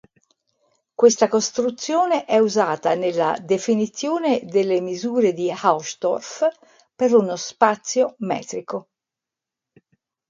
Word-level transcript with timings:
Questa 0.95 1.27
costruzione 1.27 2.25
è 2.25 2.39
usata 2.39 2.95
nella 2.95 3.37
definizione 3.39 4.41
delle 4.43 4.81
misure 4.81 5.31
di 5.31 5.51
Hausdorff 5.51 6.41
per 6.95 7.13
uno 7.13 7.35
spazio 7.35 8.15
metrico. 8.17 8.89